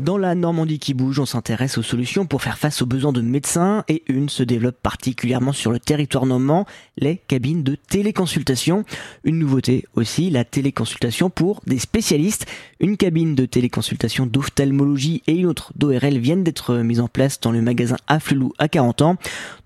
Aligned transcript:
Dans 0.00 0.16
la 0.16 0.36
Normandie 0.36 0.78
qui 0.78 0.94
bouge, 0.94 1.18
on 1.18 1.26
s'intéresse 1.26 1.76
aux 1.76 1.82
solutions 1.82 2.24
pour 2.24 2.40
faire 2.40 2.56
face 2.56 2.82
aux 2.82 2.86
besoins 2.86 3.12
de 3.12 3.20
médecins 3.20 3.84
et 3.88 4.04
une 4.06 4.28
se 4.28 4.44
développe 4.44 4.76
particulièrement 4.80 5.52
sur 5.52 5.72
le 5.72 5.80
territoire 5.80 6.24
normand, 6.24 6.66
les 6.96 7.16
cabines 7.16 7.64
de 7.64 7.74
téléconsultation. 7.74 8.84
Une 9.24 9.40
nouveauté 9.40 9.86
aussi, 9.96 10.30
la 10.30 10.44
téléconsultation 10.44 11.30
pour 11.30 11.62
des 11.66 11.80
spécialistes. 11.80 12.46
Une 12.78 12.96
cabine 12.96 13.34
de 13.34 13.44
téléconsultation 13.44 14.26
d'ophtalmologie 14.26 15.24
et 15.26 15.32
une 15.32 15.46
autre 15.46 15.72
d'ORL 15.74 16.18
viennent 16.18 16.44
d'être 16.44 16.76
mises 16.76 17.00
en 17.00 17.08
place 17.08 17.40
dans 17.40 17.50
le 17.50 17.60
magasin 17.60 17.96
Afflelou 18.06 18.52
à 18.58 18.68
40 18.68 19.02
ans. 19.02 19.16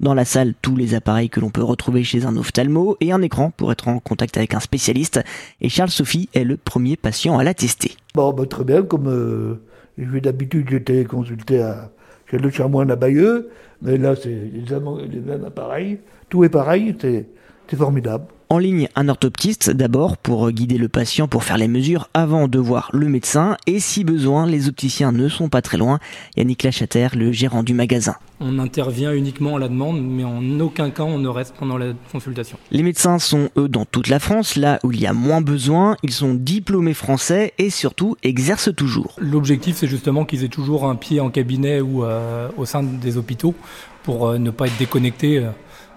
Dans 0.00 0.14
la 0.14 0.24
salle, 0.24 0.54
tous 0.62 0.76
les 0.76 0.94
appareils 0.94 1.28
que 1.28 1.40
l'on 1.40 1.50
peut 1.50 1.62
retrouver 1.62 2.04
chez 2.04 2.24
un 2.24 2.38
ophtalmo 2.38 2.96
et 3.00 3.12
un 3.12 3.20
écran 3.20 3.50
pour 3.50 3.70
être 3.70 3.88
en 3.88 3.98
contact 3.98 4.38
avec 4.38 4.54
un 4.54 4.60
spécialiste. 4.60 5.20
Et 5.60 5.68
Charles 5.68 5.90
Sophie 5.90 6.30
est 6.32 6.44
le 6.44 6.56
premier 6.56 6.96
patient 6.96 7.38
à 7.38 7.44
la 7.44 7.52
tester. 7.52 7.96
Bon, 8.14 8.32
bah, 8.32 8.46
très 8.46 8.64
bien, 8.64 8.82
comme... 8.82 9.08
Euh, 9.08 9.60
D'habitude, 9.98 10.68
j'étais 10.70 11.04
consulté 11.04 11.60
à, 11.60 11.90
chez 12.30 12.38
le 12.38 12.50
Charmoine 12.50 12.90
à 12.90 12.96
Bayeux, 12.96 13.50
mais 13.82 13.98
là, 13.98 14.16
c'est 14.16 14.30
les, 14.30 15.20
mêmes 15.20 15.44
appareils. 15.44 15.98
Tout 16.28 16.44
est 16.44 16.48
pareil, 16.48 16.96
c'est 17.00 17.26
formidable. 17.76 18.24
En 18.52 18.58
ligne, 18.58 18.90
un 18.96 19.08
orthoptiste 19.08 19.70
d'abord 19.70 20.18
pour 20.18 20.50
guider 20.50 20.76
le 20.76 20.90
patient 20.90 21.26
pour 21.26 21.42
faire 21.42 21.56
les 21.56 21.68
mesures 21.68 22.10
avant 22.12 22.48
de 22.48 22.58
voir 22.58 22.90
le 22.92 23.08
médecin 23.08 23.56
et 23.66 23.80
si 23.80 24.04
besoin, 24.04 24.46
les 24.46 24.68
opticiens 24.68 25.10
ne 25.10 25.30
sont 25.30 25.48
pas 25.48 25.62
très 25.62 25.78
loin. 25.78 26.00
Yannick 26.36 26.62
Lachater, 26.62 27.08
le 27.16 27.32
gérant 27.32 27.62
du 27.62 27.72
magasin. 27.72 28.14
On 28.40 28.58
intervient 28.58 29.14
uniquement 29.14 29.56
à 29.56 29.58
la 29.58 29.68
demande, 29.68 30.02
mais 30.02 30.24
en 30.24 30.60
aucun 30.60 30.90
cas 30.90 31.04
on 31.04 31.18
ne 31.18 31.28
reste 31.28 31.54
pendant 31.58 31.78
la 31.78 31.94
consultation. 32.12 32.58
Les 32.70 32.82
médecins 32.82 33.18
sont 33.18 33.48
eux 33.56 33.68
dans 33.68 33.86
toute 33.86 34.08
la 34.08 34.18
France, 34.18 34.56
là 34.56 34.80
où 34.84 34.92
il 34.92 35.00
y 35.00 35.06
a 35.06 35.14
moins 35.14 35.40
besoin. 35.40 35.96
Ils 36.02 36.12
sont 36.12 36.34
diplômés 36.34 36.92
français 36.92 37.54
et 37.56 37.70
surtout 37.70 38.16
exercent 38.22 38.74
toujours. 38.76 39.14
L'objectif 39.18 39.76
c'est 39.76 39.88
justement 39.88 40.26
qu'ils 40.26 40.44
aient 40.44 40.48
toujours 40.48 40.84
un 40.84 40.96
pied 40.96 41.20
en 41.20 41.30
cabinet 41.30 41.80
ou 41.80 42.04
euh, 42.04 42.50
au 42.58 42.66
sein 42.66 42.82
des 42.82 43.16
hôpitaux 43.16 43.54
pour 44.02 44.28
euh, 44.28 44.36
ne 44.36 44.50
pas 44.50 44.66
être 44.66 44.76
déconnectés. 44.78 45.38
Euh, 45.38 45.50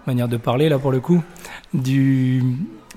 manière 0.07 0.27
de 0.27 0.37
parler 0.37 0.69
là 0.69 0.79
pour 0.79 0.91
le 0.91 0.99
coup, 0.99 1.21
du, 1.73 2.43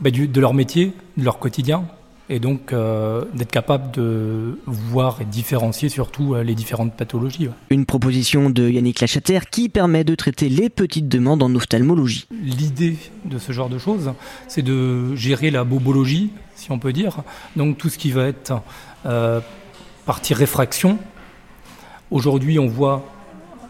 bah, 0.00 0.10
du 0.10 0.28
de 0.28 0.40
leur 0.40 0.54
métier, 0.54 0.92
de 1.16 1.24
leur 1.24 1.38
quotidien, 1.38 1.84
et 2.30 2.40
donc 2.40 2.72
euh, 2.72 3.24
d'être 3.34 3.50
capable 3.50 3.90
de 3.92 4.58
voir 4.66 5.20
et 5.20 5.24
différencier 5.24 5.88
surtout 5.88 6.34
euh, 6.34 6.42
les 6.42 6.54
différentes 6.54 6.94
pathologies. 6.94 7.48
Une 7.70 7.86
proposition 7.86 8.50
de 8.50 8.68
Yannick 8.68 9.00
Lachater 9.00 9.40
qui 9.50 9.68
permet 9.68 10.04
de 10.04 10.14
traiter 10.14 10.48
les 10.48 10.68
petites 10.68 11.08
demandes 11.08 11.42
en 11.42 11.54
ophtalmologie. 11.54 12.26
L'idée 12.42 12.96
de 13.24 13.38
ce 13.38 13.52
genre 13.52 13.68
de 13.68 13.78
choses, 13.78 14.12
c'est 14.46 14.62
de 14.62 15.14
gérer 15.14 15.50
la 15.50 15.64
bobologie, 15.64 16.30
si 16.54 16.70
on 16.70 16.78
peut 16.78 16.92
dire, 16.92 17.22
donc 17.56 17.78
tout 17.78 17.88
ce 17.88 17.98
qui 17.98 18.10
va 18.10 18.26
être 18.26 18.60
euh, 19.06 19.40
partie 20.04 20.34
réfraction. 20.34 20.98
Aujourd'hui, 22.10 22.58
on 22.58 22.68
voit 22.68 23.06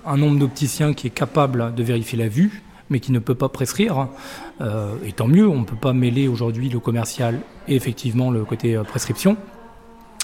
un 0.06 0.16
nombre 0.16 0.38
d'opticiens 0.38 0.94
qui 0.94 1.06
est 1.06 1.10
capable 1.10 1.74
de 1.74 1.82
vérifier 1.82 2.18
la 2.18 2.28
vue, 2.28 2.62
mais 2.90 3.00
qui 3.00 3.12
ne 3.12 3.18
peut 3.18 3.34
pas 3.34 3.48
prescrire. 3.48 4.08
Euh, 4.60 4.94
et 5.04 5.12
tant 5.12 5.28
mieux, 5.28 5.48
on 5.48 5.60
ne 5.60 5.64
peut 5.64 5.76
pas 5.76 5.92
mêler 5.92 6.28
aujourd'hui 6.28 6.68
le 6.68 6.80
commercial 6.80 7.40
et 7.66 7.76
effectivement 7.76 8.30
le 8.30 8.44
côté 8.44 8.76
euh, 8.76 8.82
prescription. 8.82 9.36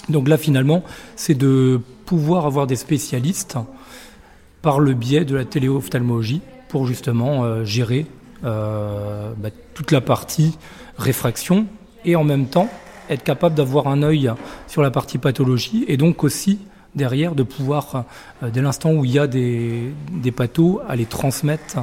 Donc 0.09 0.27
là, 0.27 0.37
finalement, 0.37 0.83
c'est 1.15 1.35
de 1.35 1.79
pouvoir 2.05 2.45
avoir 2.45 2.67
des 2.67 2.75
spécialistes 2.75 3.57
par 4.61 4.79
le 4.79 4.93
biais 4.93 5.25
de 5.25 5.35
la 5.35 5.45
téléophtalmologie 5.45 6.41
pour 6.69 6.85
justement 6.85 7.43
euh, 7.43 7.63
gérer 7.63 8.05
bah, 8.43 9.49
toute 9.73 9.91
la 9.91 10.01
partie 10.01 10.55
réfraction 10.99 11.65
et 12.03 12.15
en 12.15 12.23
même 12.23 12.45
temps 12.45 12.69
être 13.09 13.23
capable 13.23 13.55
d'avoir 13.55 13.87
un 13.87 14.03
œil 14.03 14.31
sur 14.67 14.83
la 14.83 14.91
partie 14.91 15.17
pathologie 15.17 15.83
et 15.87 15.97
donc 15.97 16.23
aussi 16.23 16.59
derrière 16.95 17.35
de 17.35 17.43
pouvoir, 17.43 18.05
euh, 18.41 18.49
dès 18.49 18.61
l'instant 18.61 18.91
où 18.93 19.05
il 19.05 19.11
y 19.11 19.19
a 19.19 19.27
des, 19.27 19.93
des 20.11 20.31
pathos, 20.31 20.79
à 20.87 20.95
les 20.95 21.05
transmettre, 21.05 21.77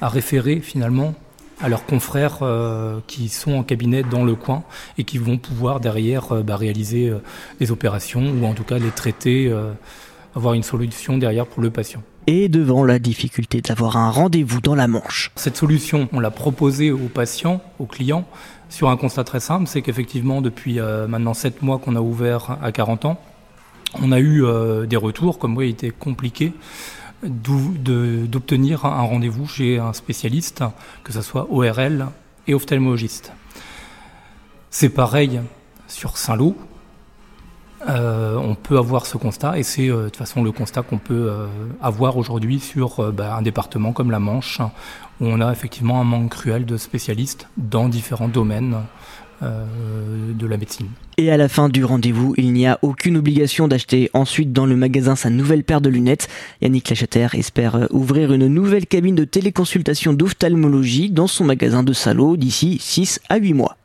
à 0.00 0.08
référer 0.08 0.60
finalement 0.60 1.14
à 1.60 1.68
leurs 1.68 1.86
confrères 1.86 2.38
euh, 2.42 2.98
qui 3.06 3.28
sont 3.28 3.52
en 3.52 3.62
cabinet 3.62 4.02
dans 4.02 4.24
le 4.24 4.34
coin 4.34 4.64
et 4.98 5.04
qui 5.04 5.18
vont 5.18 5.38
pouvoir 5.38 5.78
derrière 5.78 6.32
euh, 6.32 6.42
bah, 6.42 6.56
réaliser 6.56 7.12
des 7.60 7.70
opérations 7.70 8.22
ou 8.22 8.44
en 8.44 8.54
tout 8.54 8.64
cas 8.64 8.78
les 8.78 8.90
traiter, 8.90 9.52
avoir 10.34 10.54
une 10.54 10.62
solution 10.62 11.16
derrière 11.16 11.46
pour 11.46 11.62
le 11.62 11.70
patient. 11.70 12.02
Et 12.26 12.48
devant 12.48 12.84
la 12.84 12.98
difficulté 12.98 13.60
d'avoir 13.60 13.98
un 13.98 14.10
rendez-vous 14.10 14.60
dans 14.60 14.74
la 14.74 14.88
Manche. 14.88 15.30
Cette 15.36 15.56
solution, 15.56 16.08
on 16.12 16.20
l'a 16.20 16.30
proposée 16.30 16.90
aux 16.90 17.08
patients, 17.08 17.60
aux 17.78 17.84
clients, 17.84 18.26
sur 18.70 18.88
un 18.88 18.96
constat 18.96 19.24
très 19.24 19.40
simple, 19.40 19.66
c'est 19.68 19.82
qu'effectivement 19.82 20.40
depuis 20.40 20.80
maintenant 20.80 21.34
7 21.34 21.62
mois 21.62 21.78
qu'on 21.78 21.94
a 21.96 22.00
ouvert 22.00 22.56
à 22.62 22.72
40 22.72 23.04
ans, 23.04 23.20
on 24.02 24.12
a 24.12 24.18
eu 24.18 24.44
euh, 24.44 24.86
des 24.86 24.96
retours 24.96 25.38
comme 25.38 25.54
quoi 25.54 25.64
il 25.64 25.70
était 25.70 25.90
compliqué 25.90 26.52
d'obtenir 27.22 28.84
un 28.84 29.02
rendez-vous 29.02 29.46
chez 29.46 29.78
un 29.78 29.94
spécialiste, 29.94 30.62
que 31.04 31.12
ce 31.12 31.22
soit 31.22 31.50
ORL 31.50 32.08
et 32.46 32.54
ophtalmologiste. 32.54 33.32
C'est 34.70 34.90
pareil 34.90 35.40
sur 35.88 36.18
Saint-Lô. 36.18 36.54
Euh, 37.88 38.36
on 38.36 38.54
peut 38.54 38.78
avoir 38.78 39.06
ce 39.06 39.16
constat 39.16 39.58
et 39.58 39.62
c'est 39.62 39.90
euh, 39.90 39.96
de 39.96 40.04
toute 40.04 40.16
façon 40.16 40.42
le 40.42 40.52
constat 40.52 40.82
qu'on 40.82 40.98
peut 40.98 41.30
avoir 41.82 42.16
aujourd'hui 42.16 42.60
sur 42.60 43.12
bah, 43.12 43.36
un 43.36 43.42
département 43.42 43.92
comme 43.92 44.10
la 44.10 44.20
Manche 44.20 44.60
où 45.20 45.26
on 45.26 45.40
a 45.40 45.52
effectivement 45.52 46.00
un 46.00 46.04
manque 46.04 46.30
cruel 46.30 46.66
de 46.66 46.76
spécialistes 46.76 47.48
dans 47.56 47.88
différents 47.88 48.28
domaines 48.28 48.76
euh, 49.42 50.32
de 50.32 50.46
la 50.46 50.56
médecine. 50.56 50.86
Et 51.18 51.30
à 51.30 51.36
la 51.36 51.48
fin 51.48 51.68
du 51.68 51.84
rendez-vous, 51.84 52.34
il 52.36 52.52
n'y 52.52 52.66
a 52.66 52.78
aucune 52.82 53.16
obligation 53.16 53.66
d'acheter 53.66 54.08
ensuite 54.14 54.52
dans 54.52 54.64
le 54.64 54.76
magasin 54.76 55.16
sa 55.16 55.28
nouvelle 55.28 55.64
paire 55.64 55.80
de 55.80 55.88
lunettes. 55.88 56.28
Yannick 56.62 56.88
Lachater 56.88 57.28
espère 57.34 57.74
euh, 57.74 57.86
ouvrir 57.90 58.32
une 58.32 58.46
nouvelle 58.46 58.86
cabine 58.86 59.16
de 59.16 59.24
téléconsultation 59.24 60.12
d'ophtalmologie 60.12 61.10
dans 61.10 61.26
son 61.26 61.44
magasin 61.44 61.82
de 61.82 61.92
Salaud 61.92 62.36
d'ici 62.36 62.78
6 62.80 63.20
à 63.28 63.36
8 63.36 63.54
mois. 63.54 63.76